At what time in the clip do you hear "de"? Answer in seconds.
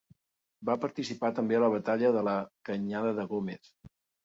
2.17-2.25, 3.21-3.29